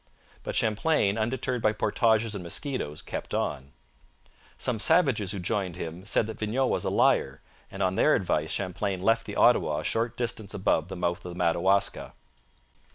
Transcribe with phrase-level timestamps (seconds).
[0.41, 3.71] But Champlain, undeterred by portages and mosquitoes, kept on.
[4.57, 7.39] Some savages who joined him said that Vignau was a liar,
[7.69, 11.31] and on their advice Champlain left the Ottawa a short distance above the mouth of
[11.31, 12.13] the Madawaska.